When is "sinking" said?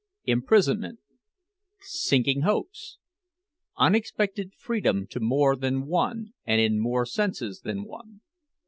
1.81-2.41